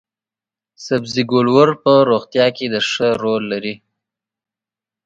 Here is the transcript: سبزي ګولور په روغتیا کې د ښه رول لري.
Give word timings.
سبزي 0.85 1.23
ګولور 1.31 1.69
په 1.83 1.93
روغتیا 2.09 2.47
کې 2.55 2.65
د 2.73 2.75
ښه 2.89 3.07
رول 3.21 3.43
لري. 3.51 3.73